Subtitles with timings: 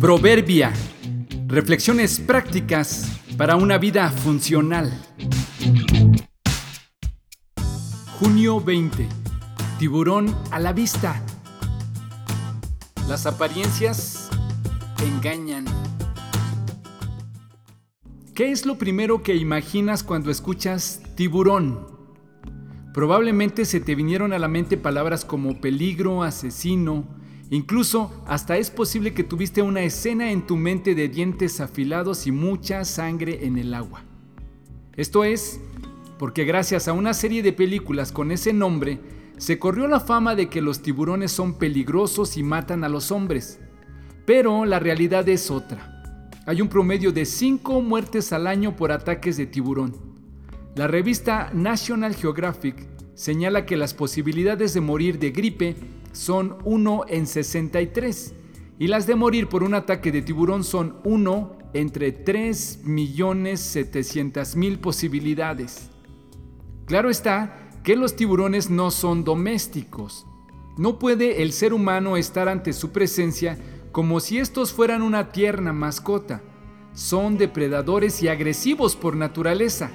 [0.00, 0.72] Proverbia.
[1.46, 4.90] Reflexiones prácticas para una vida funcional.
[8.18, 9.06] Junio 20.
[9.78, 11.22] Tiburón a la vista.
[13.10, 14.30] Las apariencias
[15.04, 15.66] engañan.
[18.34, 21.86] ¿Qué es lo primero que imaginas cuando escuchas tiburón?
[22.94, 27.19] Probablemente se te vinieron a la mente palabras como peligro, asesino,
[27.50, 32.32] incluso hasta es posible que tuviste una escena en tu mente de dientes afilados y
[32.32, 34.02] mucha sangre en el agua.
[34.96, 35.60] Esto es
[36.20, 39.00] porque gracias a una serie de películas con ese nombre,
[39.38, 43.58] se corrió la fama de que los tiburones son peligrosos y matan a los hombres.
[44.26, 46.30] Pero la realidad es otra.
[46.44, 49.96] Hay un promedio de 5 muertes al año por ataques de tiburón.
[50.74, 52.86] La revista National Geographic
[53.20, 55.76] señala que las posibilidades de morir de gripe
[56.12, 58.32] son 1 en 63
[58.78, 65.90] y las de morir por un ataque de tiburón son 1 entre 3.700.000 posibilidades.
[66.86, 70.26] Claro está que los tiburones no son domésticos.
[70.78, 73.58] No puede el ser humano estar ante su presencia
[73.92, 76.40] como si estos fueran una tierna mascota.
[76.94, 79.90] Son depredadores y agresivos por naturaleza,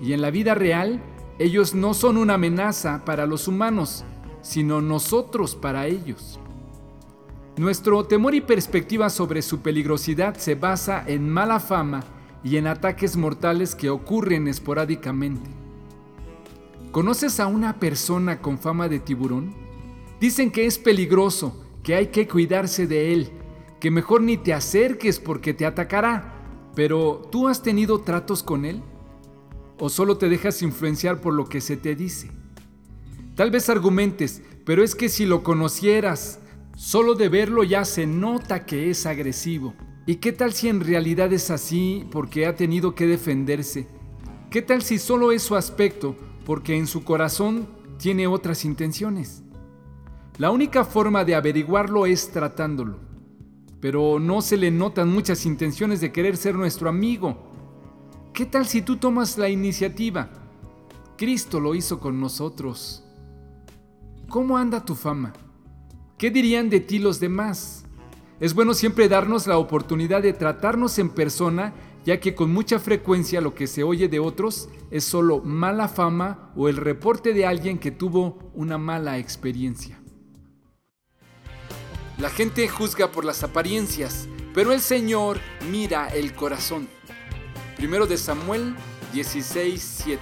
[0.00, 1.02] y en la vida real
[1.38, 4.04] ellos no son una amenaza para los humanos,
[4.42, 6.40] sino nosotros para ellos.
[7.56, 12.04] Nuestro temor y perspectiva sobre su peligrosidad se basa en mala fama
[12.42, 15.50] y en ataques mortales que ocurren esporádicamente.
[16.92, 19.54] ¿Conoces a una persona con fama de tiburón?
[20.20, 23.30] Dicen que es peligroso, que hay que cuidarse de él,
[23.78, 26.34] que mejor ni te acerques porque te atacará.
[26.74, 28.82] Pero ¿tú has tenido tratos con él?
[29.78, 32.30] ¿O solo te dejas influenciar por lo que se te dice?
[33.36, 36.40] Tal vez argumentes, pero es que si lo conocieras,
[36.76, 39.74] solo de verlo ya se nota que es agresivo.
[40.06, 43.86] ¿Y qué tal si en realidad es así porque ha tenido que defenderse?
[44.50, 49.42] ¿Qué tal si solo es su aspecto porque en su corazón tiene otras intenciones?
[50.38, 53.08] La única forma de averiguarlo es tratándolo
[53.80, 57.47] pero no se le notan muchas intenciones de querer ser nuestro amigo.
[58.38, 60.28] ¿Qué tal si tú tomas la iniciativa?
[61.16, 63.02] Cristo lo hizo con nosotros.
[64.28, 65.32] ¿Cómo anda tu fama?
[66.16, 67.84] ¿Qué dirían de ti los demás?
[68.38, 71.74] Es bueno siempre darnos la oportunidad de tratarnos en persona,
[72.06, 76.52] ya que con mucha frecuencia lo que se oye de otros es solo mala fama
[76.54, 80.00] o el reporte de alguien que tuvo una mala experiencia.
[82.18, 85.40] La gente juzga por las apariencias, pero el Señor
[85.72, 86.97] mira el corazón.
[87.78, 88.74] Primero de Samuel
[89.14, 90.18] 16:7